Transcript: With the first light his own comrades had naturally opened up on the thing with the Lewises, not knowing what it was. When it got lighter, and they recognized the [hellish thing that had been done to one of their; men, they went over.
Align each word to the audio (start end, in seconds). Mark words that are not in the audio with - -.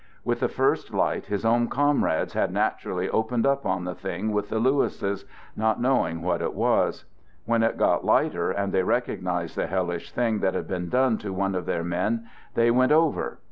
With 0.25 0.39
the 0.39 0.47
first 0.49 0.95
light 0.95 1.27
his 1.27 1.45
own 1.45 1.67
comrades 1.67 2.33
had 2.33 2.51
naturally 2.51 3.07
opened 3.07 3.45
up 3.45 3.67
on 3.67 3.83
the 3.83 3.93
thing 3.93 4.31
with 4.33 4.49
the 4.49 4.57
Lewises, 4.57 5.25
not 5.55 5.79
knowing 5.79 6.23
what 6.23 6.41
it 6.41 6.55
was. 6.55 7.05
When 7.45 7.61
it 7.61 7.77
got 7.77 8.03
lighter, 8.03 8.49
and 8.49 8.73
they 8.73 8.81
recognized 8.81 9.55
the 9.55 9.67
[hellish 9.67 10.11
thing 10.11 10.39
that 10.39 10.55
had 10.55 10.67
been 10.67 10.89
done 10.89 11.19
to 11.19 11.31
one 11.31 11.53
of 11.53 11.67
their; 11.67 11.83
men, 11.83 12.27
they 12.55 12.71
went 12.71 12.91
over. 12.91 13.37